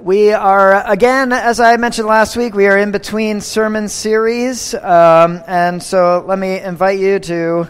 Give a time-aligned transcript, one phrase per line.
[0.00, 4.74] we are, again, as I mentioned last week, we are in between sermon series.
[4.74, 7.68] Um, and so let me invite you to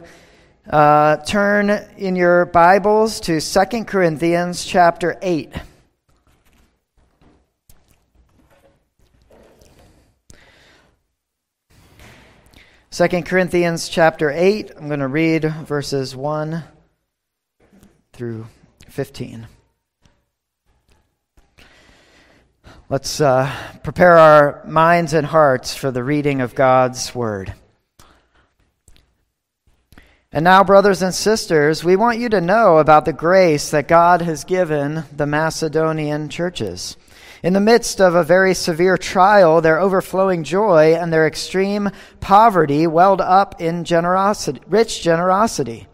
[0.68, 5.52] uh, turn in your Bibles to Second Corinthians chapter 8.
[12.90, 16.62] Second Corinthians chapter 8, I'm going to read verses 1
[18.12, 18.46] through
[18.88, 19.46] 15.
[22.90, 27.52] Let's uh, prepare our minds and hearts for the reading of God's Word.
[30.32, 34.22] And now, brothers and sisters, we want you to know about the grace that God
[34.22, 36.96] has given the Macedonian churches.
[37.42, 42.86] In the midst of a very severe trial, their overflowing joy and their extreme poverty
[42.86, 45.88] welled up in generosity, rich generosity.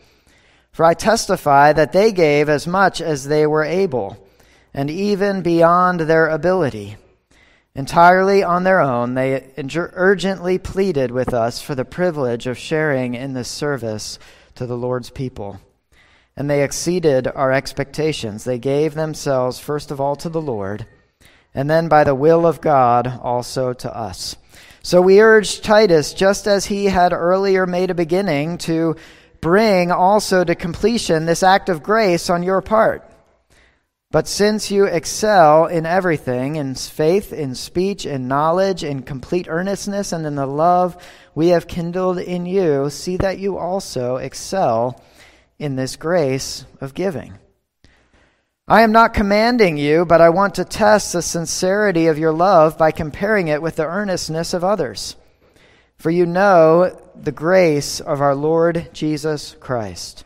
[0.70, 4.23] For I testify that they gave as much as they were able
[4.74, 6.96] and even beyond their ability.
[7.77, 13.33] Entirely on their own, they urgently pleaded with us for the privilege of sharing in
[13.33, 14.19] this service
[14.56, 15.61] to the Lord's people.
[16.36, 18.45] And they exceeded our expectations.
[18.45, 20.86] They gave themselves first of all to the Lord,
[21.55, 24.36] and then by the will of God also to us.
[24.83, 28.97] So we urge Titus, just as he had earlier made a beginning, to
[29.41, 33.08] bring also to completion this act of grace on your part.
[34.15, 40.12] But since you excel in everything, in faith, in speech, in knowledge, in complete earnestness,
[40.12, 40.97] and in the love
[41.34, 45.03] we have kindled in you, see that you also excel
[45.59, 47.35] in this grace of giving.
[48.69, 52.79] I am not commanding you, but I want to test the sincerity of your love
[52.79, 55.17] by comparing it with the earnestness of others.
[55.97, 60.25] For you know the grace of our Lord Jesus Christ,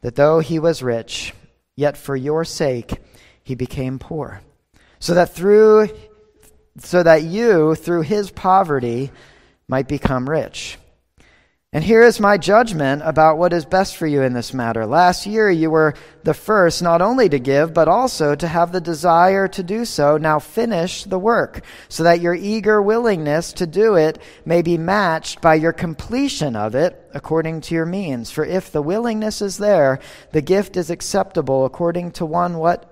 [0.00, 1.34] that though he was rich,
[1.76, 2.98] yet for your sake,
[3.42, 4.40] he became poor.
[4.98, 5.88] So that through
[6.78, 9.10] so that you through his poverty
[9.68, 10.78] might become rich.
[11.74, 14.84] And here is my judgment about what is best for you in this matter.
[14.84, 18.80] Last year you were the first not only to give, but also to have the
[18.80, 20.18] desire to do so.
[20.18, 25.40] Now finish the work, so that your eager willingness to do it may be matched
[25.40, 28.30] by your completion of it according to your means.
[28.30, 29.98] For if the willingness is there,
[30.32, 32.91] the gift is acceptable according to one what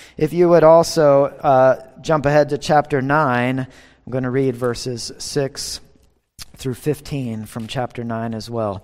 [0.21, 3.67] If you would also uh, jump ahead to chapter 9, I'm
[4.11, 5.79] going to read verses 6
[6.57, 8.83] through 15 from chapter 9 as well.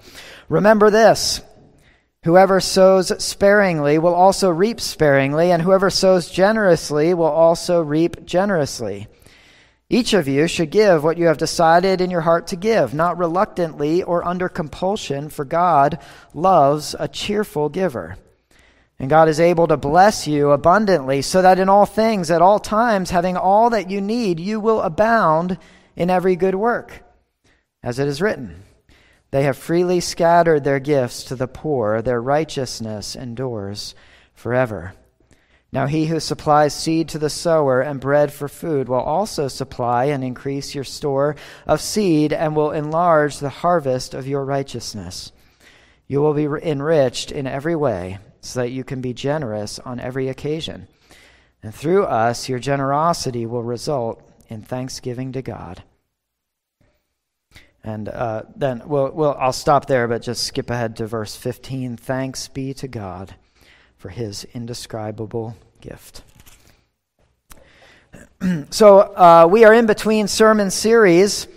[0.49, 1.41] Remember this.
[2.23, 9.07] Whoever sows sparingly will also reap sparingly, and whoever sows generously will also reap generously.
[9.91, 13.19] Each of you should give what you have decided in your heart to give, not
[13.19, 15.99] reluctantly or under compulsion, for God
[16.33, 18.17] loves a cheerful giver.
[18.99, 22.59] And God is able to bless you abundantly, so that in all things, at all
[22.59, 25.59] times, having all that you need, you will abound
[25.95, 27.03] in every good work.
[27.83, 28.63] As it is written,
[29.29, 33.93] they have freely scattered their gifts to the poor, their righteousness endures
[34.33, 34.93] forever.
[35.71, 40.05] Now he who supplies seed to the sower and bread for food will also supply
[40.05, 41.35] and increase your store
[41.67, 45.31] of seed and will enlarge the harvest of your righteousness.
[46.07, 50.29] You will be enriched in every way so that you can be generous on every
[50.29, 50.87] occasion.
[51.61, 55.83] And through us, your generosity will result in thanksgiving to God.
[57.83, 61.97] And uh, then we'll, we'll, I'll stop there, but just skip ahead to verse 15.
[61.97, 63.35] Thanks be to God
[63.97, 66.23] for his indescribable gift.
[68.69, 71.47] so uh, we are in between sermon series.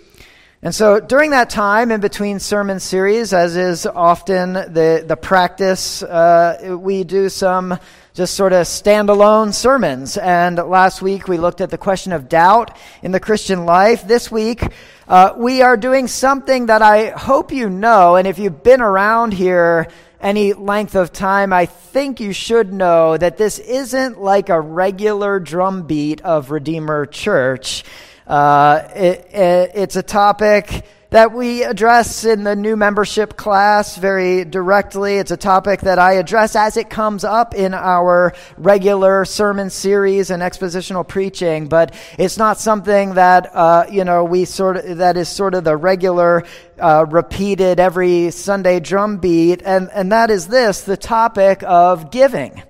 [0.63, 6.03] And so during that time in between sermon series, as is often the, the practice,
[6.03, 7.79] uh, we do some
[8.13, 10.17] just sort of standalone sermons.
[10.17, 14.07] And last week we looked at the question of doubt in the Christian life.
[14.07, 14.61] This week
[15.07, 18.15] uh, we are doing something that I hope you know.
[18.15, 19.87] And if you've been around here
[20.19, 25.39] any length of time, I think you should know that this isn't like a regular
[25.39, 27.83] drumbeat of Redeemer Church.
[28.27, 34.45] Uh, it, it, it's a topic that we address in the new membership class very
[34.45, 35.15] directly.
[35.17, 40.29] It's a topic that I address as it comes up in our regular sermon series
[40.29, 45.17] and expositional preaching, but it's not something that, uh, you know, we sort of, that
[45.17, 46.45] is sort of the regular,
[46.79, 52.63] uh, repeated every Sunday drumbeat, and, and that is this, the topic of giving.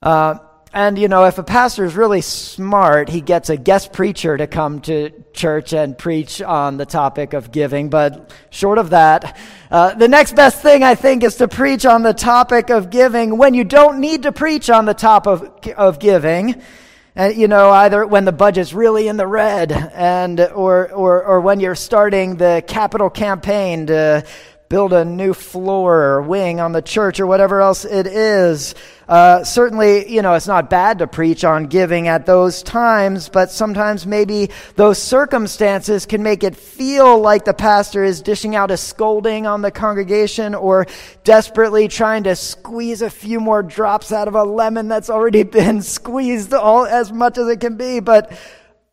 [0.00, 0.36] Uh,
[0.72, 4.46] and, you know, if a pastor is really smart, he gets a guest preacher to
[4.46, 7.88] come to church and preach on the topic of giving.
[7.88, 9.38] But short of that,
[9.70, 13.38] uh, the next best thing, I think, is to preach on the topic of giving
[13.38, 16.60] when you don't need to preach on the top of, of giving.
[17.16, 21.40] And, you know, either when the budget's really in the red and, or, or, or
[21.40, 24.24] when you're starting the capital campaign to
[24.68, 28.74] build a new floor or wing on the church or whatever else it is.
[29.08, 33.50] Uh, certainly, you know, it's not bad to preach on giving at those times, but
[33.50, 38.76] sometimes maybe those circumstances can make it feel like the pastor is dishing out a
[38.76, 40.86] scolding on the congregation or
[41.24, 45.80] desperately trying to squeeze a few more drops out of a lemon that's already been
[45.80, 48.00] squeezed all as much as it can be.
[48.00, 48.38] But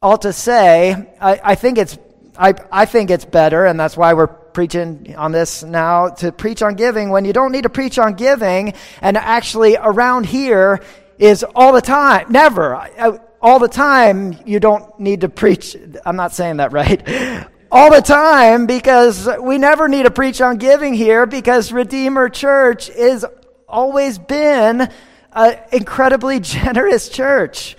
[0.01, 1.97] all to say, I, I think it's
[2.37, 6.63] I, I think it's better, and that's why we're preaching on this now to preach
[6.63, 8.73] on giving when you don't need to preach on giving.
[9.01, 10.81] And actually around here
[11.19, 15.77] is all the time never all the time you don't need to preach.
[16.03, 17.07] I'm not saying that right.
[17.71, 22.89] All the time because we never need to preach on giving here because redeemer church
[22.89, 23.25] is
[23.67, 24.89] always been
[25.33, 27.75] an incredibly generous church.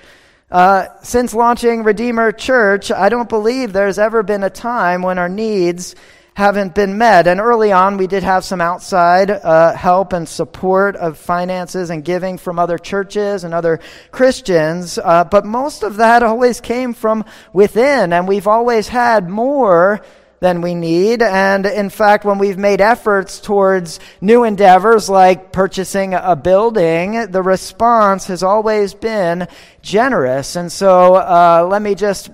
[0.50, 5.28] Uh, since launching Redeemer Church, I don't believe there's ever been a time when our
[5.28, 5.96] needs
[6.36, 7.26] haven't been met.
[7.26, 12.04] And early on, we did have some outside uh, help and support of finances and
[12.04, 13.80] giving from other churches and other
[14.10, 14.98] Christians.
[14.98, 17.24] Uh, but most of that always came from
[17.54, 20.02] within, and we've always had more
[20.40, 21.22] than we need.
[21.22, 27.42] And in fact, when we've made efforts towards new endeavors like purchasing a building, the
[27.42, 29.48] response has always been
[29.80, 30.54] generous.
[30.54, 32.30] And so uh, let me just,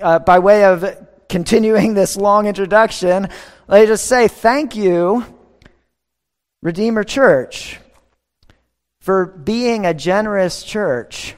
[0.00, 0.82] uh, by way of
[1.34, 3.28] continuing this long introduction,
[3.66, 5.24] let me just say thank you,
[6.62, 7.80] Redeemer Church,
[9.00, 11.34] for being a generous church.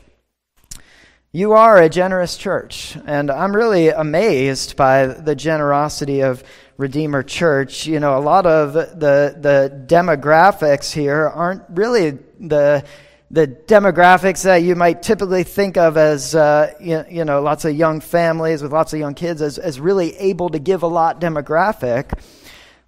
[1.33, 6.45] You are a generous church, and I'm really amazed by the generosity of
[6.77, 7.87] Redeemer Church.
[7.87, 12.85] You know, a lot of the, the demographics here aren't really the
[13.31, 17.75] the demographics that you might typically think of as uh, you, you, know lots of
[17.75, 21.21] young families with lots of young kids as, as really able to give a lot
[21.21, 22.19] demographic.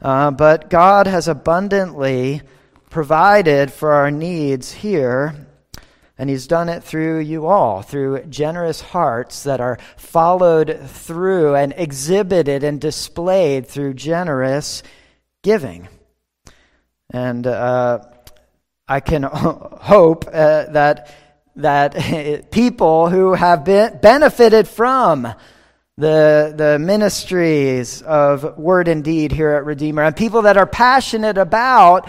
[0.01, 2.41] Uh, but god has abundantly
[2.89, 5.35] provided for our needs here
[6.19, 11.73] and he's done it through you all through generous hearts that are followed through and
[11.77, 14.83] exhibited and displayed through generous
[15.43, 15.89] giving.
[17.11, 18.01] And uh,
[18.89, 21.15] I can hope uh, that
[21.57, 25.35] that people who have been benefited from
[25.97, 31.37] the, the ministries of word and deed here at Redeemer, and people that are passionate
[31.37, 32.09] about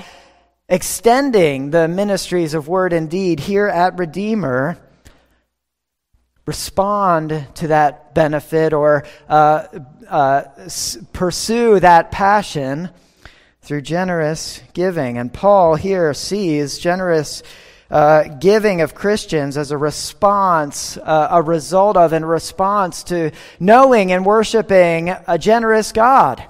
[0.69, 4.77] extending the ministries of word and deed here at Redeemer,
[6.45, 9.65] respond to that benefit or uh,
[10.07, 10.43] uh,
[11.11, 12.89] pursue that passion
[13.61, 15.17] through generous giving.
[15.17, 17.43] And Paul here sees generous
[17.89, 24.11] uh, giving of Christians as a response, uh, a result of, and response to knowing
[24.11, 26.43] and worshiping a generous God.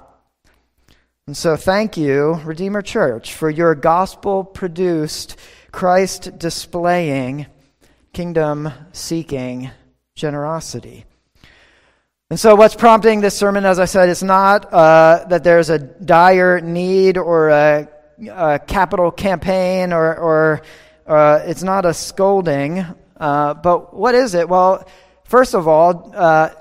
[1.28, 5.38] And so, thank you, Redeemer Church, for your gospel produced,
[5.72, 7.46] Christ displaying,
[8.14, 9.70] kingdom seeking
[10.16, 11.06] generosity.
[12.32, 15.80] And so, what's prompting this sermon, as I said, is not uh, that there's a
[15.80, 17.90] dire need or a,
[18.30, 20.62] a capital campaign or, or
[21.08, 22.86] uh, it's not a scolding.
[23.18, 24.48] Uh, but what is it?
[24.48, 24.88] Well,
[25.24, 26.52] first of all, uh,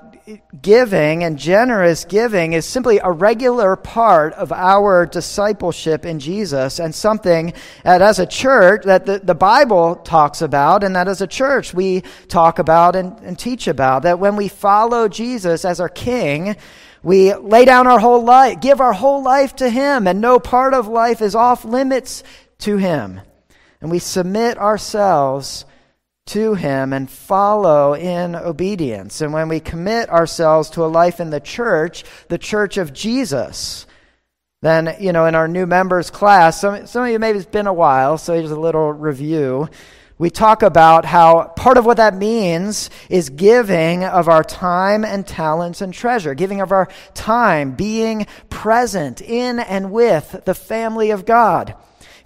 [0.61, 6.93] giving and generous giving is simply a regular part of our discipleship in Jesus and
[6.93, 11.27] something that as a church that the, the Bible talks about and that as a
[11.27, 14.03] church we talk about and, and teach about.
[14.03, 16.55] That when we follow Jesus as our King,
[17.01, 20.73] we lay down our whole life, give our whole life to Him, and no part
[20.73, 22.23] of life is off limits
[22.59, 23.21] to Him.
[23.81, 25.65] And we submit ourselves
[26.29, 29.21] to Him and follow in obedience.
[29.21, 33.85] And when we commit ourselves to a life in the church, the church of Jesus,
[34.61, 37.67] then, you know, in our new members class, some, some of you maybe it's been
[37.67, 39.69] a while, so here's a little review.
[40.19, 45.25] we talk about how part of what that means is giving of our time and
[45.25, 51.25] talents and treasure, giving of our time, being present in and with the family of
[51.25, 51.73] God,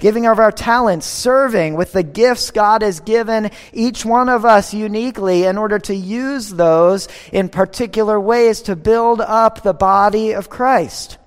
[0.04, 4.74] giving of our talents, serving with the gifts God has given each one of us
[4.74, 10.50] uniquely in order to use those in particular ways to build up the body of
[10.50, 11.20] Christ.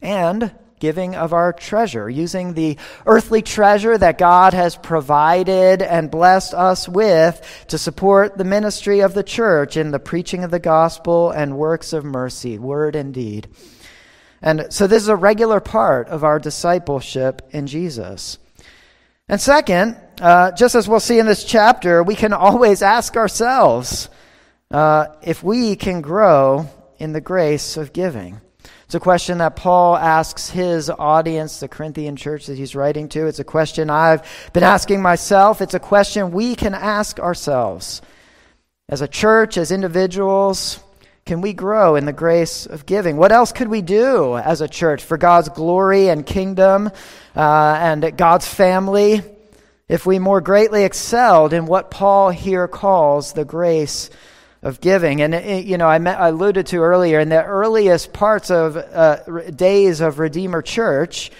[0.00, 6.54] And giving of our treasure, using the earthly treasure that God has provided and blessed
[6.54, 11.32] us with to support the ministry of the church in the preaching of the gospel
[11.32, 13.48] and works of mercy, word and deed.
[14.44, 18.38] And so this is a regular part of our discipleship in Jesus.
[19.26, 24.10] And second, uh, just as we'll see in this chapter, we can always ask ourselves
[24.70, 28.38] uh, if we can grow in the grace of giving.
[28.84, 33.26] It's a question that Paul asks his audience, the Corinthian church that he's writing to.
[33.26, 35.62] It's a question I've been asking myself.
[35.62, 38.02] It's a question we can ask ourselves.
[38.90, 40.83] As a church, as individuals,
[41.24, 43.16] can we grow in the grace of giving?
[43.16, 46.90] What else could we do as a church for God's glory and kingdom
[47.34, 49.22] uh, and God's family
[49.88, 54.10] if we more greatly excelled in what Paul here calls the grace
[54.64, 55.20] of giving.
[55.20, 58.76] And, uh, you know, I, met, I, alluded to earlier in the earliest parts of
[58.76, 61.30] uh, days of Redeemer Church,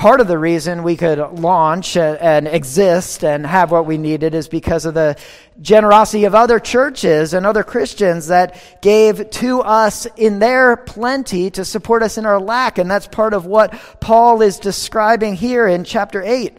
[0.00, 4.48] part of the reason we could launch and, exist and have what we needed is
[4.48, 5.14] because of the
[5.60, 11.66] generosity of other churches and other Christians that gave to us in their plenty to
[11.66, 12.78] support us in our lack.
[12.78, 16.56] And that's part of what Paul is describing here in chapter 8.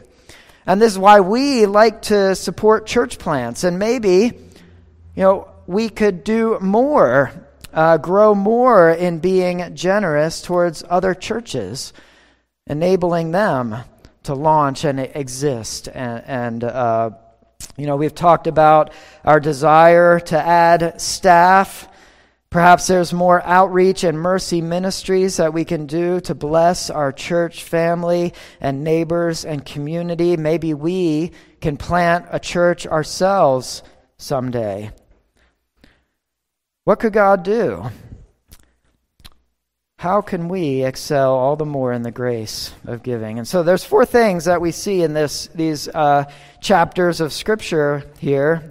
[0.68, 3.64] And this is why we like to support church plants.
[3.64, 4.34] And maybe,
[5.16, 7.32] you know, we could do more,
[7.74, 11.92] uh, grow more in being generous towards other churches,
[12.68, 13.75] enabling them
[14.24, 15.88] to launch and exist.
[15.88, 17.12] And, and uh,
[17.77, 21.88] you know, we've talked about our desire to add staff.
[22.50, 27.63] Perhaps there's more outreach and mercy ministries that we can do to bless our church
[27.63, 30.36] family and neighbors and community.
[30.36, 33.84] Maybe we can plant a church ourselves
[34.18, 34.91] someday.
[36.84, 37.89] What could God do?
[40.01, 43.38] How can we excel all the more in the grace of giving?
[43.38, 46.24] And so there's four things that we see in this these uh,
[46.60, 48.71] chapters of Scripture here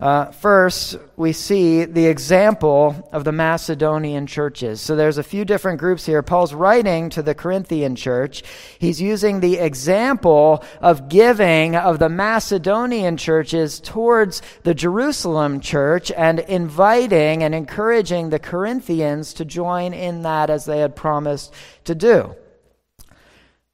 [0.00, 4.80] uh, first, we see the example of the Macedonian churches.
[4.80, 6.22] So there's a few different groups here.
[6.22, 8.44] Paul's writing to the Corinthian church.
[8.78, 16.38] He's using the example of giving of the Macedonian churches towards the Jerusalem church and
[16.38, 21.52] inviting and encouraging the Corinthians to join in that as they had promised
[21.86, 22.36] to do.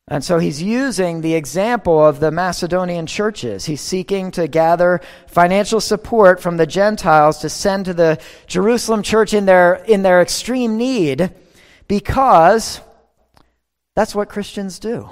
[0.07, 3.65] And so he's using the example of the Macedonian churches.
[3.65, 9.33] He's seeking to gather financial support from the Gentiles to send to the Jerusalem church
[9.33, 11.33] in their, in their extreme need
[11.89, 12.83] because
[13.97, 15.09] that's what Christians do.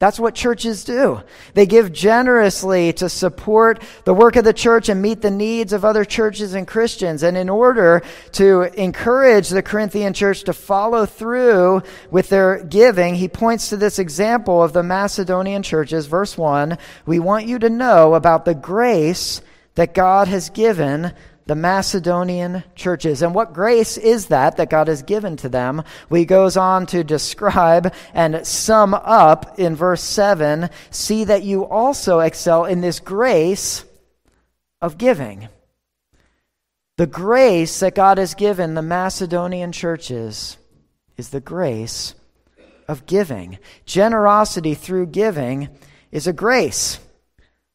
[0.00, 1.22] That's what churches do.
[1.54, 5.84] They give generously to support the work of the church and meet the needs of
[5.84, 7.24] other churches and Christians.
[7.24, 8.02] And in order
[8.32, 13.98] to encourage the Corinthian church to follow through with their giving, he points to this
[13.98, 16.06] example of the Macedonian churches.
[16.06, 19.42] Verse 1 We want you to know about the grace
[19.74, 21.12] that God has given
[21.48, 23.22] the Macedonian churches.
[23.22, 25.82] And what grace is that that God has given to them?
[26.10, 32.20] He goes on to describe and sum up in verse 7 see that you also
[32.20, 33.82] excel in this grace
[34.82, 35.48] of giving.
[36.98, 40.58] The grace that God has given the Macedonian churches
[41.16, 42.14] is the grace
[42.86, 43.58] of giving.
[43.86, 45.70] Generosity through giving
[46.12, 47.00] is a grace.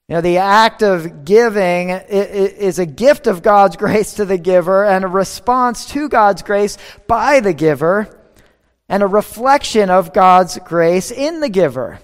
[0.10, 4.86] You know, the act of giving is a gift of God's grace to the giver
[4.86, 8.20] and a response to God's grace by the giver
[8.90, 12.00] and a reflection of God's grace in the giver.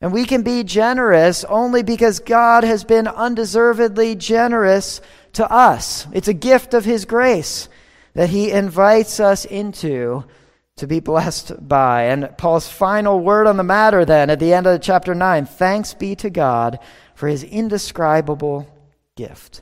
[0.00, 5.00] And we can be generous only because God has been undeservedly generous
[5.34, 6.08] to us.
[6.12, 7.68] It's a gift of His grace
[8.14, 10.24] that He invites us into
[10.76, 12.06] to be blessed by.
[12.06, 15.94] And Paul's final word on the matter, then, at the end of chapter 9 thanks
[15.94, 16.80] be to God
[17.22, 18.66] for his indescribable
[19.14, 19.60] gift.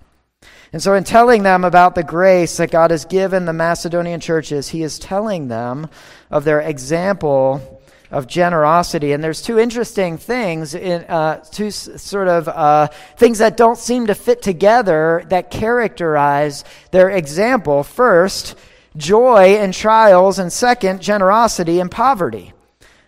[0.73, 4.71] And so, in telling them about the grace that God has given the Macedonian churches,
[4.71, 5.91] he is telling them
[6.31, 9.13] of their example of generosity.
[9.13, 12.87] And there's two interesting things, in, uh, two sort of uh,
[13.19, 17.83] things that don't seem to fit together that characterize their example.
[17.83, 18.57] First,
[18.97, 22.55] joy in trials, and second, generosity in poverty.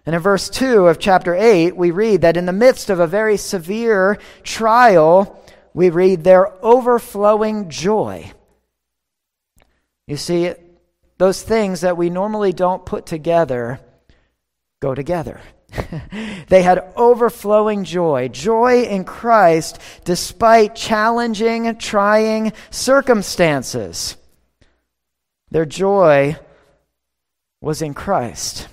[0.05, 3.07] And in verse 2 of chapter 8, we read that in the midst of a
[3.07, 5.41] very severe trial,
[5.75, 8.33] we read their overflowing joy.
[10.09, 10.53] You see,
[11.19, 13.79] those things that we normally don't put together
[14.81, 15.41] go together.
[16.49, 24.17] they had overflowing joy, joy in Christ despite challenging, trying circumstances.
[25.51, 26.37] Their joy
[27.61, 28.69] was in Christ.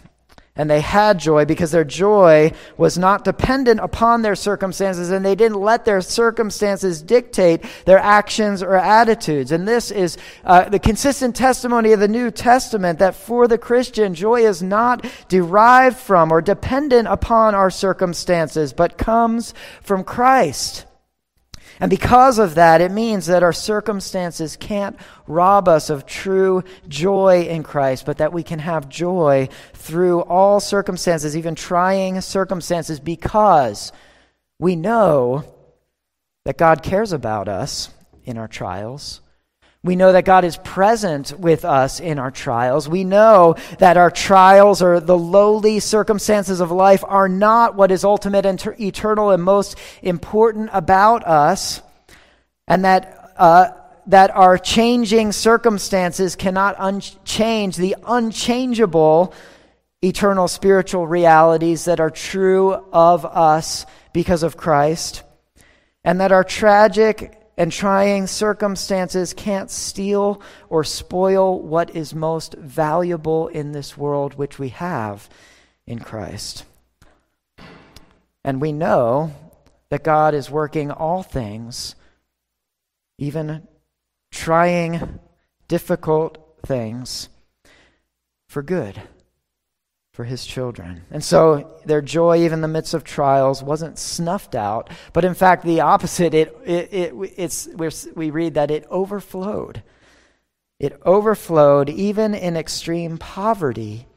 [0.56, 5.36] And they had joy because their joy was not dependent upon their circumstances, and they
[5.36, 9.53] didn't let their circumstances dictate their actions or attitudes.
[9.53, 14.13] And this is uh, the consistent testimony of the New Testament that for the Christian,
[14.13, 20.86] joy is not derived from or dependent upon our circumstances, but comes from Christ.
[21.79, 27.43] And because of that, it means that our circumstances can't rob us of true joy
[27.43, 33.93] in Christ, but that we can have joy through all circumstances, even trying circumstances, because
[34.59, 35.45] we know
[36.43, 37.89] that God cares about us
[38.25, 39.21] in our trials.
[39.81, 42.89] We know that God is present with us in our trials.
[42.89, 48.03] We know that our trials or the lowly circumstances of life are not what is
[48.03, 51.81] ultimate and eternal and most important about us,
[52.67, 53.69] and that, uh,
[54.07, 59.33] that our changing circumstances cannot un- change the unchangeable
[60.01, 65.24] eternal spiritual realities that are true of us because of Christ,
[66.03, 73.49] and that our tragic and trying circumstances can't steal or spoil what is most valuable
[73.49, 75.29] in this world, which we have
[75.85, 76.63] in Christ.
[78.45, 79.33] And we know
[79.89, 81.95] that God is working all things,
[83.17, 83.67] even
[84.31, 85.19] trying,
[85.67, 87.27] difficult things,
[88.47, 89.01] for good
[90.19, 91.01] for his children.
[91.11, 95.33] And so their joy, even in the midst of trials, wasn't snuffed out, but in
[95.33, 96.33] fact, the opposite.
[96.33, 97.69] It, it, it, it's,
[98.17, 99.81] we read that it overflowed.
[100.77, 104.07] It overflowed, even in extreme poverty,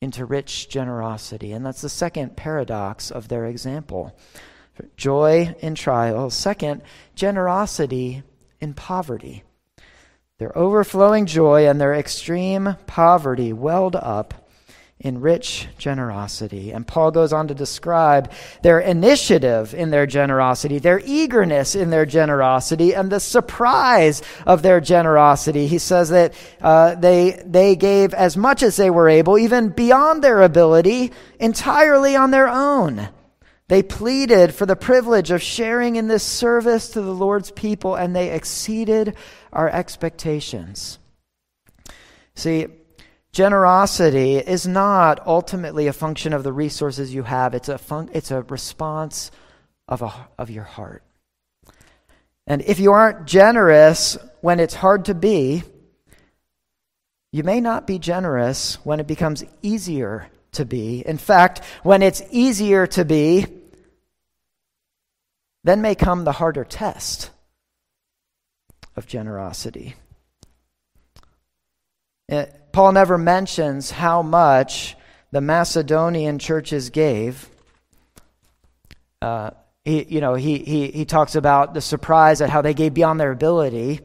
[0.00, 1.50] into rich generosity.
[1.50, 4.16] And that's the second paradox of their example
[4.96, 6.34] joy in trials.
[6.34, 6.82] Second,
[7.16, 8.22] generosity
[8.60, 9.42] in poverty.
[10.38, 14.45] Their overflowing joy and their extreme poverty welled up
[14.98, 16.72] in rich generosity.
[16.72, 22.06] And Paul goes on to describe their initiative in their generosity, their eagerness in their
[22.06, 25.66] generosity, and the surprise of their generosity.
[25.66, 30.24] He says that uh, they, they gave as much as they were able, even beyond
[30.24, 33.10] their ability, entirely on their own.
[33.68, 38.16] They pleaded for the privilege of sharing in this service to the Lord's people, and
[38.16, 39.14] they exceeded
[39.52, 40.98] our expectations.
[42.34, 42.68] See,
[43.36, 48.30] Generosity is not ultimately a function of the resources you have, it's a, fun- it's
[48.30, 49.30] a response
[49.88, 51.02] of, a, of your heart.
[52.46, 55.64] And if you aren't generous when it's hard to be,
[57.30, 61.06] you may not be generous when it becomes easier to be.
[61.06, 63.44] In fact, when it's easier to be,
[65.62, 67.28] then may come the harder test
[68.96, 69.94] of generosity.
[72.30, 74.98] It, Paul never mentions how much
[75.30, 77.48] the Macedonian churches gave.
[79.22, 82.92] Uh, he, you know, he, he, he talks about the surprise at how they gave
[82.92, 84.00] beyond their ability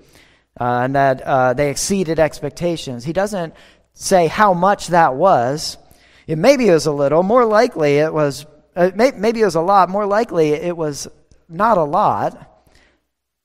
[0.58, 3.04] uh, and that uh, they exceeded expectations.
[3.04, 3.54] He doesn't
[3.94, 5.78] say how much that was.
[6.26, 7.24] It, maybe it was a little.
[7.24, 9.90] More likely it was, uh, may, maybe it was a lot.
[9.90, 11.10] More likely it was
[11.50, 12.72] not a lot.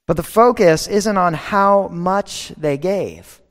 [0.07, 3.43] But the focus isn't on how much they gave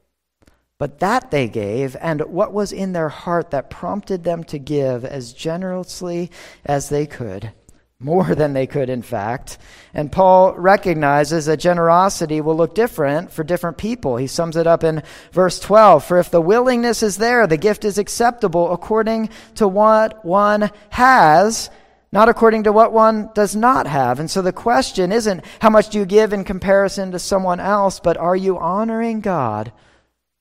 [0.85, 5.03] but that they gave, and what was in their heart that prompted them to give
[5.03, 6.29] as generously
[6.63, 7.51] as they could,
[7.99, 9.57] more than they could, in fact.
[9.95, 14.17] And Paul recognizes that generosity will look different for different people.
[14.17, 17.83] He sums it up in verse 12 For if the willingness is there, the gift
[17.83, 21.71] is acceptable according to what one has
[22.11, 24.19] not according to what one does not have.
[24.19, 27.99] And so the question isn't how much do you give in comparison to someone else,
[27.99, 29.73] but are you honoring God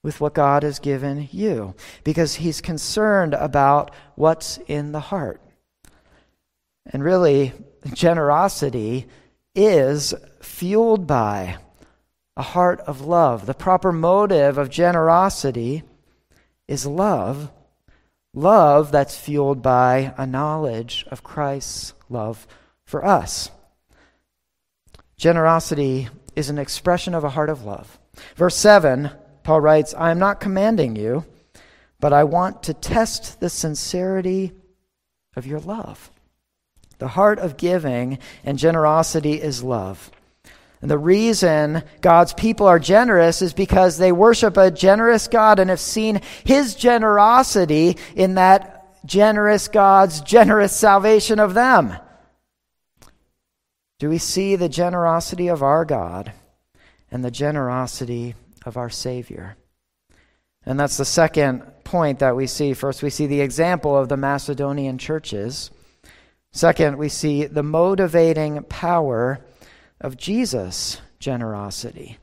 [0.04, 5.40] with what God has given you because He's concerned about what's in the heart.
[6.86, 7.52] And really,
[7.94, 9.06] generosity
[9.54, 11.56] is fueled by
[12.36, 13.46] a heart of love.
[13.46, 15.82] The proper motive of generosity
[16.68, 17.50] is love.
[18.34, 22.46] Love that's fueled by a knowledge of Christ's love
[22.84, 23.50] for us.
[25.16, 27.98] Generosity is an expression of a heart of love.
[28.36, 29.10] Verse 7
[29.44, 31.24] Paul writes, I am not commanding you,
[32.00, 34.52] but I want to test the sincerity
[35.37, 36.11] of your love.
[36.98, 40.11] The heart of giving and generosity is love.
[40.80, 45.70] And the reason God's people are generous is because they worship a generous God and
[45.70, 51.96] have seen his generosity in that generous God's generous salvation of them.
[53.98, 56.33] Do we see the generosity of our God
[57.11, 59.57] and the generosity of our Savior?
[60.66, 62.72] And that's the second point that we see.
[62.72, 65.70] First, we see the example of the Macedonian churches.
[66.53, 69.44] Second, we see the motivating power
[70.00, 72.18] of Jesus' generosity.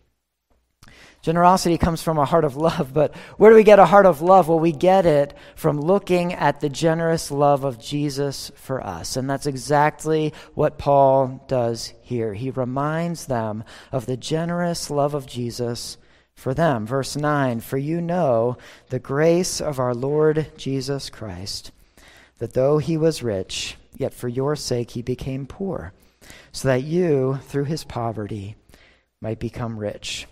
[1.22, 4.22] Generosity comes from a heart of love, but where do we get a heart of
[4.22, 4.48] love?
[4.48, 9.18] Well, we get it from looking at the generous love of Jesus for us.
[9.18, 12.34] And that's exactly what Paul does here.
[12.34, 15.98] He reminds them of the generous love of Jesus
[16.42, 16.88] for them.
[16.88, 18.58] Verse 9 For you know
[18.90, 21.72] the grace of our Lord Jesus Christ,
[22.40, 25.94] that though he was rich, yet for your sake he became poor,
[26.52, 28.56] so that you, through his poverty,
[29.22, 30.28] might become rich.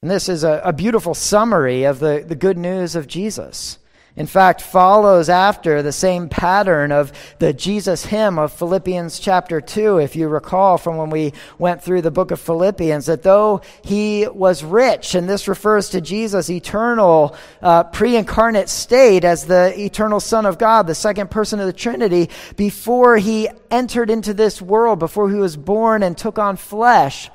[0.00, 3.78] And this is a, a beautiful summary of the, the good news of Jesus
[4.18, 9.98] in fact, follows after the same pattern of the Jesus hymn of Philippians chapter 2,
[9.98, 14.26] if you recall from when we went through the book of Philippians, that though he
[14.26, 20.18] was rich, and this refers to Jesus' eternal uh, pre incarnate state as the eternal
[20.18, 24.98] Son of God, the second person of the Trinity, before he entered into this world,
[24.98, 27.30] before he was born and took on flesh,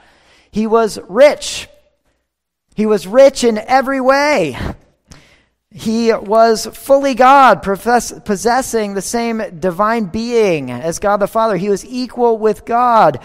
[0.52, 1.70] he was rich.
[2.76, 4.58] He was rich in every way.
[5.74, 11.58] He was fully God, profess, possessing the same divine being as God the Father.
[11.58, 13.20] He was equal with God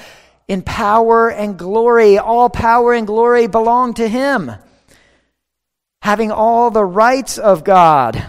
[0.48, 2.16] in power and glory.
[2.16, 4.52] All power and glory belong to him.
[6.00, 8.24] Having all the rights of God,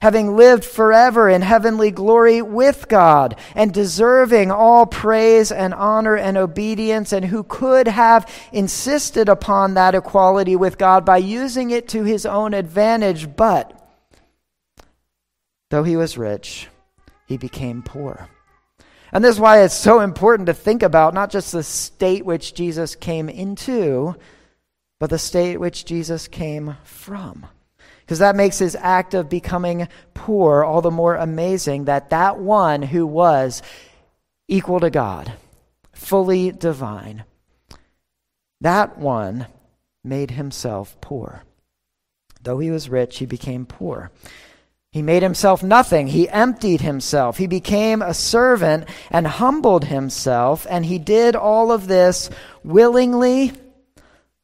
[0.00, 6.36] having lived forever in heavenly glory with God, and deserving all praise and honor and
[6.36, 12.04] obedience, and who could have insisted upon that equality with God by using it to
[12.04, 13.74] his own advantage, but
[15.70, 16.68] though he was rich,
[17.26, 18.28] he became poor.
[19.12, 22.54] And this is why it's so important to think about not just the state which
[22.54, 24.14] Jesus came into,
[25.00, 27.46] but the state which Jesus came from
[28.08, 32.80] because that makes his act of becoming poor all the more amazing that that one
[32.80, 33.60] who was
[34.48, 35.30] equal to God,
[35.92, 37.24] fully divine,
[38.62, 39.46] that one
[40.02, 41.42] made himself poor.
[42.40, 44.10] Though he was rich, he became poor.
[44.90, 46.06] He made himself nothing.
[46.06, 47.36] He emptied himself.
[47.36, 50.66] He became a servant and humbled himself.
[50.70, 52.30] And he did all of this
[52.64, 53.52] willingly,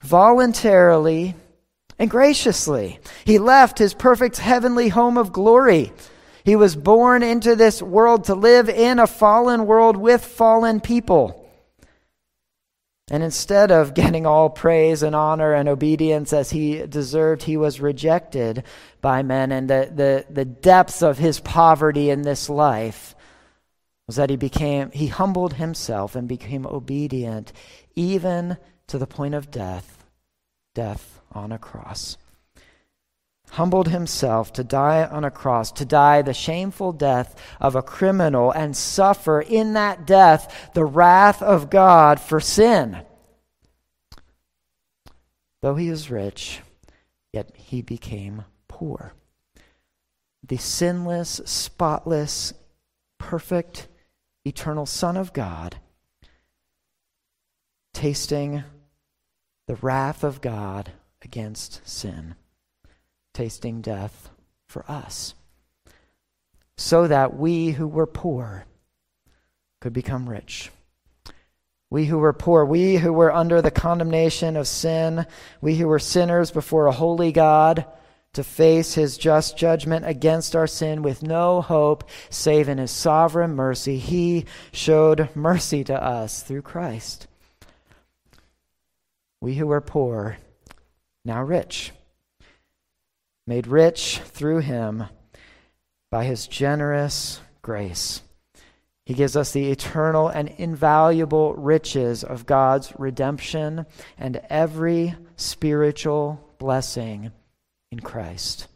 [0.03, 1.35] voluntarily,
[1.98, 2.98] and graciously.
[3.24, 5.92] He left his perfect heavenly home of glory.
[6.44, 11.40] He was born into this world to live in a fallen world with fallen people.
[13.11, 17.80] And instead of getting all praise and honor and obedience as he deserved, he was
[17.80, 18.64] rejected
[19.00, 19.52] by men.
[19.52, 23.14] And the, the, the depths of his poverty in this life
[24.07, 27.52] was that he became, he humbled himself and became obedient
[27.94, 30.04] even to the point of death,
[30.74, 32.16] death on a cross.
[33.50, 38.50] Humbled himself to die on a cross, to die the shameful death of a criminal,
[38.50, 43.02] and suffer in that death the wrath of God for sin.
[45.62, 46.60] Though he is rich,
[47.32, 49.12] yet he became poor.
[50.46, 52.52] The sinless, spotless,
[53.18, 53.88] perfect,
[54.44, 55.76] eternal Son of God,
[57.94, 58.64] tasting
[59.66, 60.92] the wrath of God
[61.24, 62.34] against sin,
[63.32, 64.30] tasting death
[64.66, 65.34] for us,
[66.76, 68.64] so that we who were poor
[69.80, 70.70] could become rich.
[71.90, 75.26] We who were poor, we who were under the condemnation of sin,
[75.60, 77.87] we who were sinners before a holy God,
[78.32, 83.54] to face his just judgment against our sin with no hope save in his sovereign
[83.54, 87.28] mercy, he showed mercy to us through Christ.
[89.40, 90.38] We who were poor
[91.24, 91.92] now rich,
[93.46, 95.04] made rich through him
[96.10, 98.22] by his generous grace.
[99.06, 107.32] He gives us the eternal and invaluable riches of God's redemption and every spiritual blessing
[107.90, 108.68] in Christ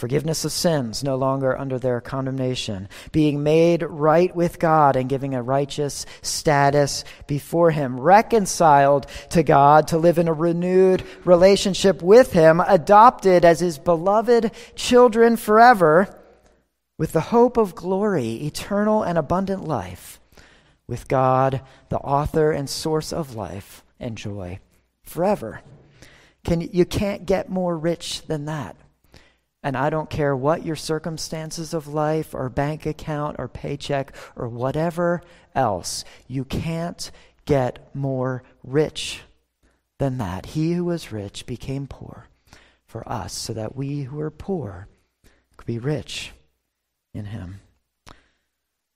[0.00, 5.34] forgiveness of sins, no longer under their condemnation, being made right with God and giving
[5.34, 12.32] a righteous status before Him, reconciled to God to live in a renewed relationship with
[12.32, 16.16] Him, adopted as His beloved children forever,
[16.98, 20.18] with the hope of glory, eternal and abundant life,
[20.86, 21.60] with God,
[21.90, 24.58] the author and source of life and joy,
[25.04, 25.60] forever.
[26.42, 28.76] Can, you can't get more rich than that.
[29.62, 34.48] And I don't care what your circumstances of life or bank account or paycheck or
[34.48, 35.22] whatever
[35.54, 37.10] else, you can't
[37.44, 39.20] get more rich
[39.98, 40.46] than that.
[40.46, 42.26] He who was rich became poor
[42.86, 44.88] for us so that we who are poor
[45.56, 46.32] could be rich
[47.12, 47.60] in him.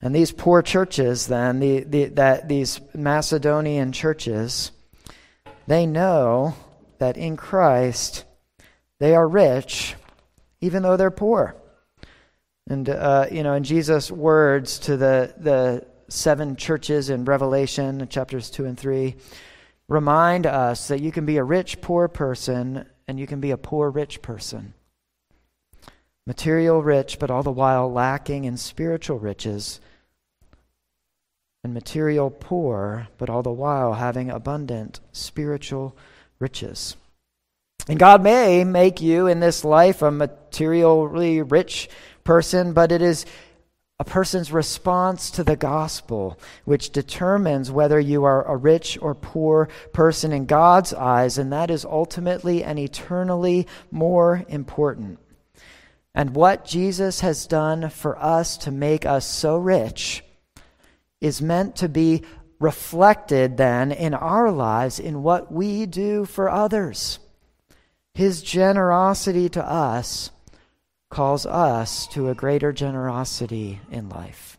[0.00, 4.70] And these poor churches, then, the, the, that these Macedonian churches,
[5.66, 6.54] they know
[6.98, 8.24] that in Christ
[8.98, 9.94] they are rich,
[10.64, 11.56] even though they're poor.
[12.68, 18.50] And, uh, you know, in Jesus' words to the, the seven churches in Revelation, chapters
[18.50, 19.14] 2 and 3,
[19.88, 23.58] remind us that you can be a rich, poor person, and you can be a
[23.58, 24.74] poor, rich person
[26.26, 29.80] material rich, but all the while lacking in spiritual riches,
[31.62, 35.96] and material poor, but all the while having abundant spiritual
[36.38, 36.96] riches.
[37.88, 41.88] And God may make you in this life a materially rich
[42.24, 43.26] person, but it is
[44.00, 49.68] a person's response to the gospel which determines whether you are a rich or poor
[49.92, 55.20] person in God's eyes, and that is ultimately and eternally more important.
[56.14, 60.24] And what Jesus has done for us to make us so rich
[61.20, 62.22] is meant to be
[62.58, 67.18] reflected then in our lives in what we do for others.
[68.14, 70.30] His generosity to us
[71.10, 74.56] calls us to a greater generosity in life,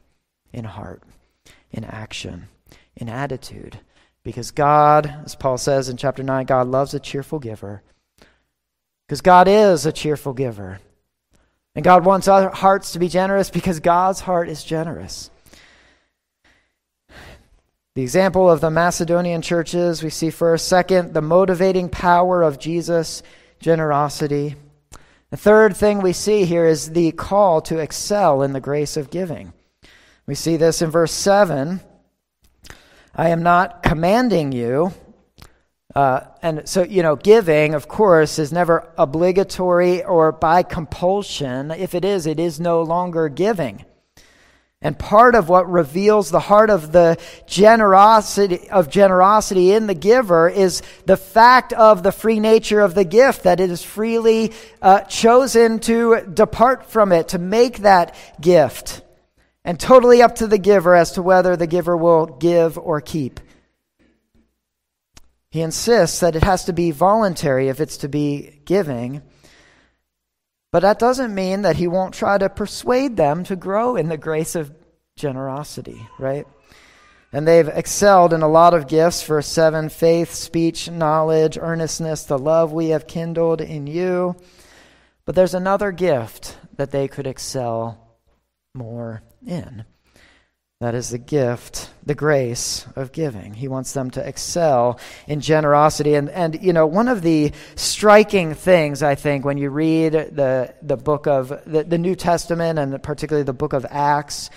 [0.52, 1.02] in heart,
[1.72, 2.48] in action,
[2.96, 3.80] in attitude.
[4.24, 7.82] Because God, as Paul says in chapter 9, God loves a cheerful giver.
[9.08, 10.80] Because God is a cheerful giver.
[11.76, 15.30] And God wants our hearts to be generous because God's heart is generous.
[17.96, 20.68] The example of the Macedonian churches we see first.
[20.68, 23.24] Second, the motivating power of Jesus'
[23.66, 24.56] generosity.
[25.32, 29.10] The third thing we see here is the call to excel in the grace of
[29.10, 29.54] giving.
[30.28, 31.82] We see this in verse 7.
[33.16, 34.94] I am not commanding you,
[35.96, 41.72] uh, and so, you know, giving, of course, is never obligatory or by compulsion.
[41.72, 43.84] If it is, it is no longer giving.
[44.86, 47.18] And part of what reveals the heart of the
[47.48, 53.04] generosity of generosity in the giver is the fact of the free nature of the
[53.04, 59.02] gift that it is freely uh, chosen to depart from it to make that gift,
[59.64, 63.40] and totally up to the giver as to whether the giver will give or keep.
[65.50, 69.24] He insists that it has to be voluntary if it's to be giving.
[70.76, 74.18] But that doesn't mean that he won't try to persuade them to grow in the
[74.18, 74.74] grace of
[75.16, 76.46] generosity, right?
[77.32, 82.38] And they've excelled in a lot of gifts for seven faith, speech, knowledge, earnestness, the
[82.38, 84.36] love we have kindled in you.
[85.24, 88.20] But there's another gift that they could excel
[88.74, 89.86] more in.
[90.86, 93.56] That is the gift, the grace of giving.
[93.56, 96.14] He wants them to excel in generosity.
[96.14, 100.76] And, and you know, one of the striking things, I think, when you read the,
[100.84, 104.52] the book of the, the New Testament and particularly the book of Acts,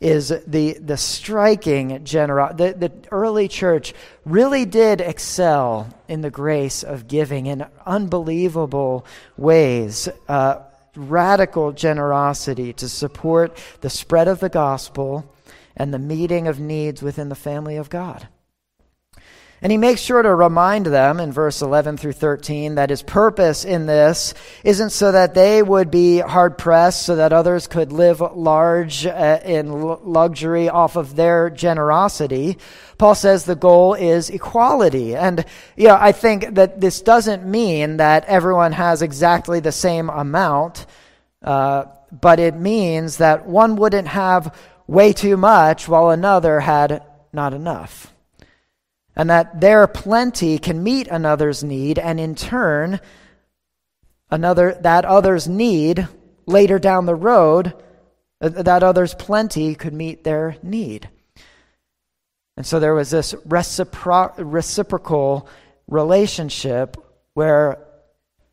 [0.00, 2.72] is the, the striking generosity.
[2.72, 3.92] The, the early church
[4.24, 9.04] really did excel in the grace of giving in unbelievable
[9.36, 10.08] ways.
[10.28, 10.60] Uh,
[10.96, 15.30] radical generosity to support the spread of the gospel
[15.76, 18.28] and the meeting of needs within the family of God.
[19.64, 23.64] And he makes sure to remind them in verse 11 through 13 that his purpose
[23.64, 28.20] in this isn't so that they would be hard pressed, so that others could live
[28.20, 32.58] large uh, in luxury off of their generosity.
[32.98, 35.16] Paul says the goal is equality.
[35.16, 40.10] And, you know, I think that this doesn't mean that everyone has exactly the same
[40.10, 40.84] amount,
[41.42, 44.54] uh, but it means that one wouldn't have
[44.86, 48.12] way too much while another had not enough.
[49.16, 53.00] And that their plenty can meet another's need, and in turn,
[54.30, 56.08] another that other's need
[56.46, 57.72] later down the road,
[58.40, 61.08] uh, that other's plenty could meet their need.
[62.56, 65.48] And so there was this recipro- reciprocal
[65.88, 66.96] relationship
[67.34, 67.78] where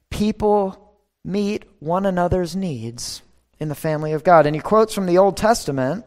[0.09, 3.21] people meet one another's needs
[3.61, 4.45] in the family of God.
[4.45, 6.03] And he quotes from the Old Testament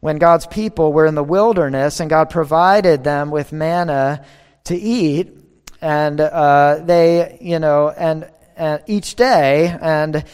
[0.00, 4.24] when God's people were in the wilderness and God provided them with manna
[4.64, 5.32] to eat.
[5.80, 10.24] And uh, they, you know, and, and each day, and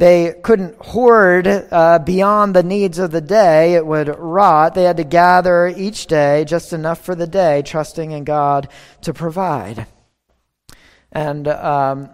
[0.00, 4.72] They couldn't hoard uh, beyond the needs of the day, it would rot.
[4.72, 8.68] They had to gather each day just enough for the day, trusting in God
[9.02, 9.86] to provide.
[11.12, 12.08] And, um,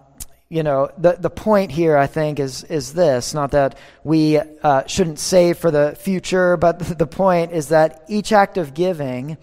[0.48, 4.86] you know, the, the point here, I think, is, is this not that we uh,
[4.86, 9.38] shouldn't save for the future, but the point is that each act of giving,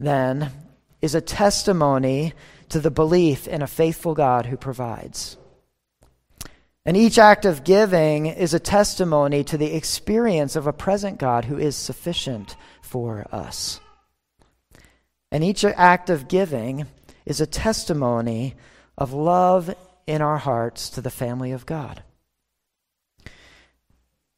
[0.00, 0.50] then,
[1.02, 2.32] is a testimony
[2.70, 5.36] to the belief in a faithful God who provides.
[6.84, 11.44] And each act of giving is a testimony to the experience of a present God
[11.44, 13.80] who is sufficient for us.
[15.30, 16.86] And each act of giving
[17.24, 18.54] is a testimony
[18.98, 19.74] of love
[20.06, 22.02] in our hearts to the family of God.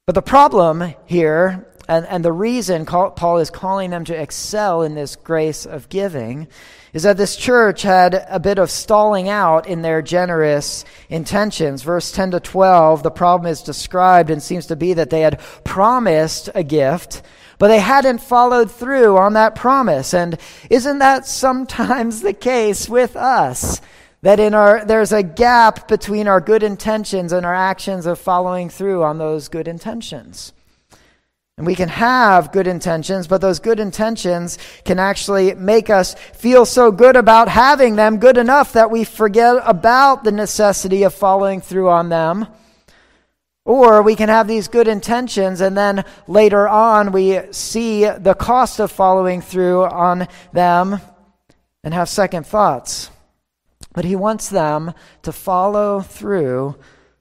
[0.06, 4.94] But the problem here, and, and the reason Paul is calling them to excel in
[4.94, 6.48] this grace of giving,
[6.92, 11.82] is that this church had a bit of stalling out in their generous intentions.
[11.82, 15.40] Verse 10 to 12, the problem is described and seems to be that they had
[15.64, 17.22] promised a gift,
[17.58, 20.12] but they hadn't followed through on that promise.
[20.12, 23.80] And isn't that sometimes the case with us?
[24.24, 28.70] That in our, there's a gap between our good intentions and our actions of following
[28.70, 30.54] through on those good intentions.
[31.58, 34.56] And we can have good intentions, but those good intentions
[34.86, 39.56] can actually make us feel so good about having them, good enough that we forget
[39.62, 42.46] about the necessity of following through on them.
[43.66, 48.80] Or we can have these good intentions, and then later on we see the cost
[48.80, 50.98] of following through on them
[51.82, 53.10] and have second thoughts.
[53.94, 56.76] But he wants them to follow through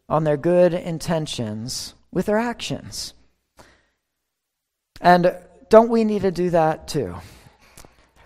[0.09, 3.13] on their good intentions with their actions.
[4.99, 5.35] And
[5.69, 7.15] don't we need to do that too?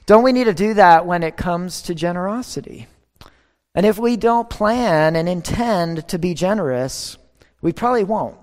[0.06, 2.88] Don't we need to do that when it comes to generosity?
[3.76, 7.18] And if we don't plan and intend to be generous,
[7.62, 8.38] we probably won't.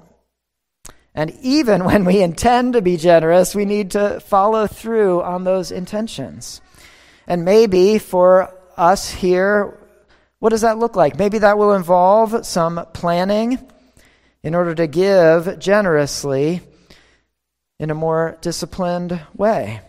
[1.15, 5.73] And even when we intend to be generous, we need to follow through on those
[5.73, 6.61] intentions.
[7.27, 9.79] And maybe for us here,
[10.45, 11.19] what does that look like?
[11.19, 13.59] Maybe that will involve some planning
[14.43, 16.61] in order to give generously
[17.79, 19.81] in a more disciplined way.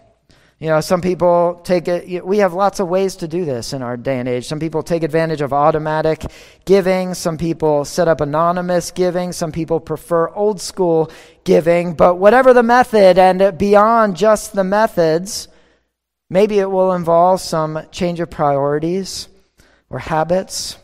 [0.58, 3.82] You know, some people take it, we have lots of ways to do this in
[3.82, 4.48] our day and age.
[4.48, 6.24] Some people take advantage of automatic
[6.64, 7.16] giving.
[7.16, 9.34] Some people set up anonymous giving.
[9.34, 11.12] Some people prefer old school
[11.44, 11.96] giving.
[11.96, 15.50] But whatever the method, and beyond just the methods,
[16.30, 19.28] maybe it will involve some change of priorities
[19.96, 20.78] or habits.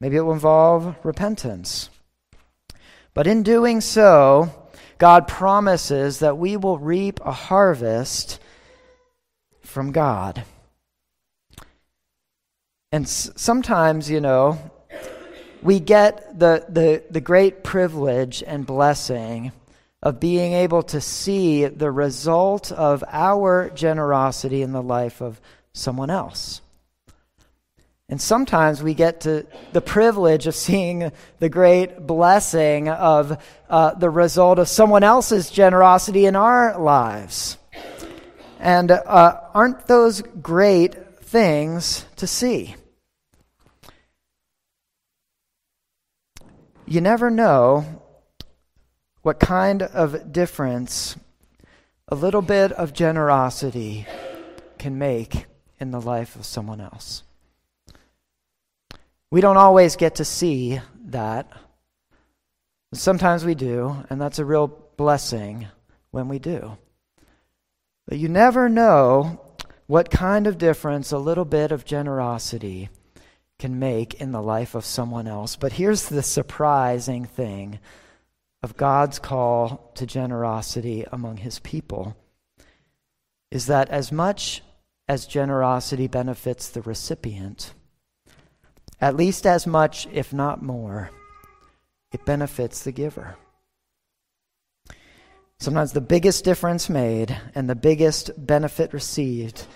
[0.00, 1.90] Maybe it will involve repentance.
[3.14, 4.52] But in doing so,
[4.98, 8.40] God promises that we will reap a harvest
[9.60, 10.42] from God.
[12.90, 14.58] And sometimes, you know,
[15.62, 19.52] we get the, the, the great privilege and blessing
[20.02, 25.40] of being able to see the result of our generosity in the life of
[25.74, 26.61] someone else.
[28.08, 34.10] And sometimes we get to the privilege of seeing the great blessing of uh, the
[34.10, 37.56] result of someone else's generosity in our lives.
[38.60, 42.76] And uh, aren't those great things to see?
[46.86, 48.02] You never know
[49.22, 51.16] what kind of difference
[52.08, 54.06] a little bit of generosity
[54.78, 55.46] can make
[55.80, 57.22] in the life of someone else.
[59.32, 61.48] We don't always get to see that.
[62.92, 64.66] Sometimes we do, and that's a real
[64.98, 65.68] blessing
[66.10, 66.76] when we do.
[68.06, 69.40] But you never know
[69.86, 72.90] what kind of difference a little bit of generosity
[73.58, 75.56] can make in the life of someone else.
[75.56, 77.78] But here's the surprising thing
[78.62, 82.14] of God's call to generosity among his people
[83.50, 84.60] is that as much
[85.08, 87.72] as generosity benefits the recipient,
[89.02, 91.10] at least as much, if not more,
[92.12, 93.36] it benefits the giver.
[95.58, 99.66] Sometimes the biggest difference made and the biggest benefit received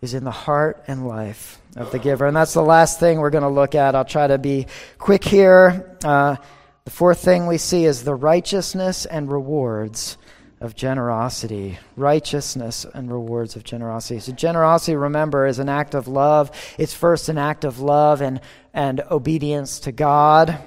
[0.00, 2.26] is in the heart and life of the giver.
[2.26, 3.94] And that's the last thing we're going to look at.
[3.94, 4.66] I'll try to be
[4.98, 5.96] quick here.
[6.02, 6.36] Uh,
[6.84, 10.16] the fourth thing we see is the righteousness and rewards
[10.64, 14.18] of generosity, righteousness and rewards of generosity.
[14.18, 16.50] So, generosity, remember, is an act of love.
[16.78, 18.40] It's first an act of love and,
[18.72, 20.58] and obedience to God.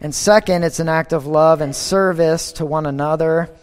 [0.00, 3.54] And second, it's an act of love and service to one another.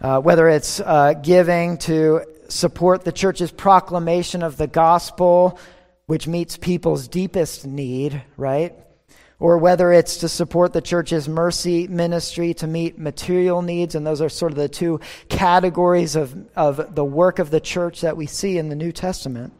[0.00, 5.58] Uh, whether it's uh, giving to support the church's proclamation of the gospel,
[6.06, 8.74] which meets people's deepest need, right?
[9.40, 13.94] Or whether it's to support the church's mercy ministry to meet material needs.
[13.94, 18.02] And those are sort of the two categories of, of the work of the church
[18.02, 19.54] that we see in the New Testament.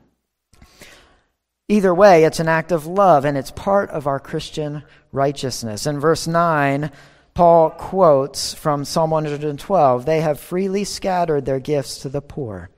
[1.69, 5.87] Either way, it's an act of love and it's part of our Christian righteousness.
[5.87, 6.91] In verse 9,
[7.33, 12.69] Paul quotes from Psalm 112 They have freely scattered their gifts to the poor,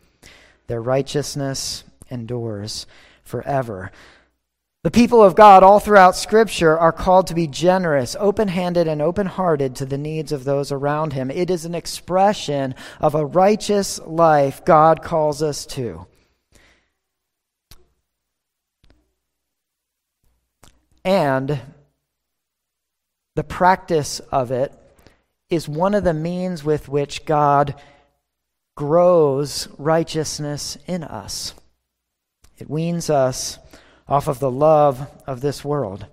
[0.69, 2.87] their righteousness endures
[3.25, 3.91] forever.
[4.83, 9.01] The people of God, all throughout Scripture, are called to be generous, open handed, and
[9.01, 11.31] open hearted to the needs of those around him.
[11.31, 16.07] It is an expression of a righteous life God calls us to.
[21.05, 21.61] And
[23.37, 24.73] the practice of it
[25.49, 27.77] is one of the means with which God
[28.77, 31.55] grows righteousness in us.
[32.59, 33.59] It weans us
[34.09, 36.07] off of the love of this world.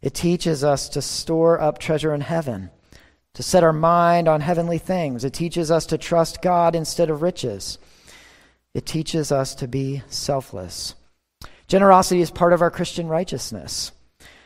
[0.00, 2.70] It teaches us to store up treasure in heaven,
[3.34, 5.24] to set our mind on heavenly things.
[5.24, 7.78] It teaches us to trust God instead of riches.
[8.74, 10.94] It teaches us to be selfless.
[11.66, 13.92] Generosity is part of our Christian righteousness.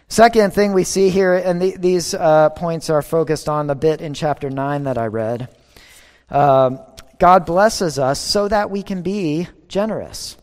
[0.08, 4.00] Second thing we see here, and the, these uh, points are focused on the bit
[4.00, 5.48] in chapter 9 that I read.
[6.30, 6.80] Um,
[7.18, 10.37] God blesses us so that we can be generous.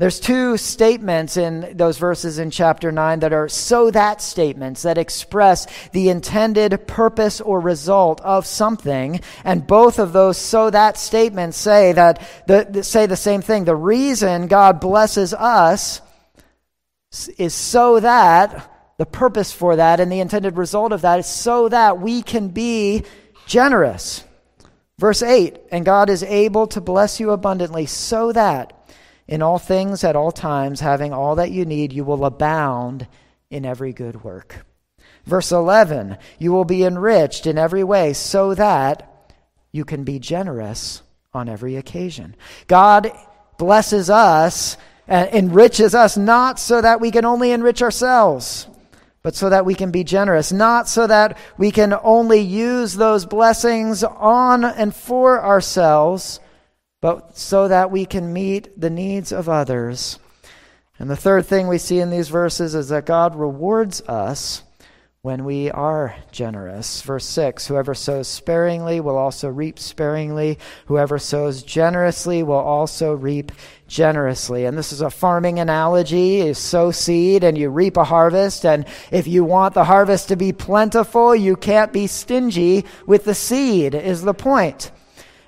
[0.00, 4.96] There's two statements in those verses in chapter 9 that are so that statements that
[4.96, 9.20] express the intended purpose or result of something.
[9.44, 13.66] And both of those so that statements say that the, say the same thing.
[13.66, 16.00] The reason God blesses us
[17.36, 21.68] is so that the purpose for that and the intended result of that is so
[21.68, 23.04] that we can be
[23.46, 24.24] generous.
[24.98, 28.79] Verse 8 And God is able to bless you abundantly, so that
[29.30, 33.06] in all things at all times, having all that you need, you will abound
[33.48, 34.66] in every good work.
[35.24, 39.32] Verse 11 You will be enriched in every way, so that
[39.72, 41.02] you can be generous
[41.32, 42.34] on every occasion.
[42.66, 43.12] God
[43.56, 44.76] blesses us
[45.06, 48.66] and enriches us not so that we can only enrich ourselves
[49.22, 53.26] but so that we can be generous, not so that we can only use those
[53.26, 56.40] blessings on and for ourselves,
[57.00, 60.18] but so that we can meet the needs of others.
[60.98, 64.62] And the third thing we see in these verses is that God rewards us
[65.22, 67.02] when we are generous.
[67.02, 70.58] Verse 6 Whoever sows sparingly will also reap sparingly.
[70.86, 73.52] Whoever sows generously will also reap
[73.86, 74.64] generously.
[74.64, 76.42] And this is a farming analogy.
[76.44, 78.64] You sow seed and you reap a harvest.
[78.64, 83.34] And if you want the harvest to be plentiful, you can't be stingy with the
[83.34, 84.90] seed, is the point.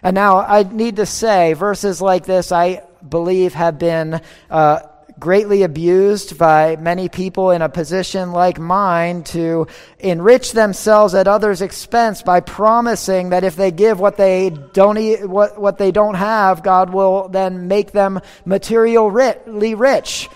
[0.02, 4.20] And now I need to say, verses like this, I believe, have been.
[4.50, 4.80] Uh,
[5.22, 9.68] greatly abused by many people in a position like mine to
[10.00, 15.24] enrich themselves at others' expense by promising that if they give what they don't eat,
[15.24, 20.28] what, what they don't have, God will then make them materially rich.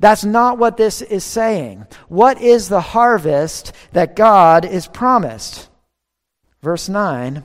[0.00, 1.86] That's not what this is saying.
[2.08, 5.68] What is the harvest that God is promised?
[6.62, 7.44] Verse 9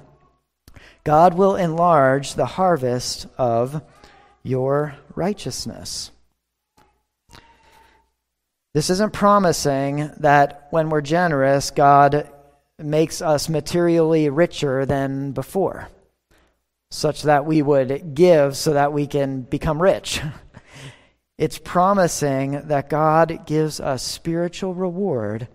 [1.09, 3.81] God will enlarge the harvest of
[4.43, 6.11] your righteousness.
[8.75, 12.29] This isn't promising that when we're generous, God
[12.77, 15.89] makes us materially richer than before,
[16.91, 20.21] such that we would give so that we can become rich.
[21.39, 25.47] It's promising that God gives us spiritual reward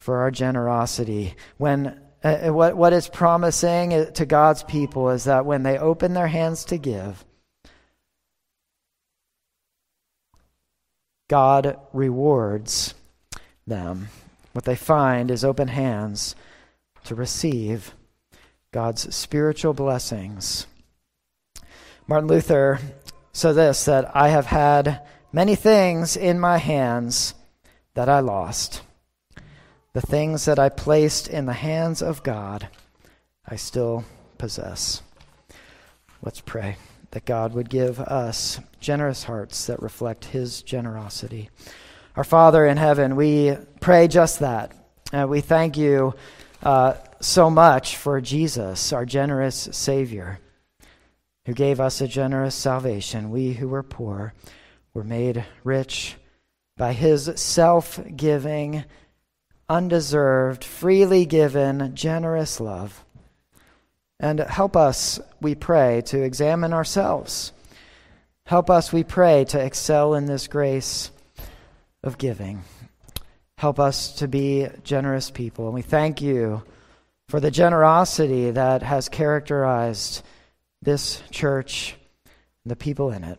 [0.00, 1.34] for our generosity.
[1.56, 6.28] When uh, what, what it's promising to God's people is that when they open their
[6.28, 7.24] hands to give,
[11.28, 12.94] God rewards
[13.66, 14.08] them.
[14.52, 16.36] What they find is open hands
[17.04, 17.94] to receive
[18.70, 20.66] God's spiritual blessings.
[22.06, 22.78] Martin Luther
[23.32, 25.00] said this that I have had
[25.32, 27.34] many things in my hands
[27.94, 28.82] that I lost.
[29.94, 32.68] The things that I placed in the hands of God,
[33.46, 34.04] I still
[34.38, 35.02] possess.
[36.22, 36.76] Let's pray
[37.10, 41.50] that God would give us generous hearts that reflect His generosity.
[42.16, 44.72] Our Father in heaven, we pray just that.
[45.12, 46.14] Uh, we thank you
[46.62, 50.38] uh, so much for Jesus, our generous Savior,
[51.44, 53.30] who gave us a generous salvation.
[53.30, 54.32] We who were poor
[54.94, 56.16] were made rich
[56.78, 58.84] by His self giving,
[59.72, 63.04] undeserved, freely given, generous love.
[64.20, 67.52] And help us, we pray, to examine ourselves.
[68.44, 71.10] Help us, we pray, to excel in this grace
[72.04, 72.62] of giving.
[73.56, 75.64] Help us to be generous people.
[75.64, 76.62] And we thank you
[77.28, 80.22] for the generosity that has characterized
[80.82, 81.96] this church
[82.64, 83.38] and the people in it.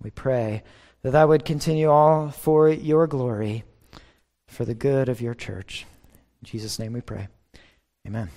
[0.00, 0.62] We pray
[1.02, 3.64] that that would continue all for your glory,
[4.52, 5.86] for the good of your church.
[6.42, 7.28] In Jesus' name we pray.
[8.06, 8.28] Amen.